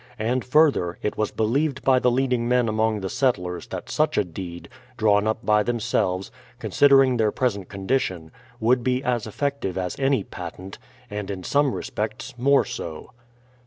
[0.17, 4.23] And, further, it was believed by the leading men among the settlers that such a
[4.23, 10.23] deed, drawn up by themselves, considering their present condition, would be as effective as any
[10.23, 10.79] patent,
[11.11, 13.11] and in some respects more so.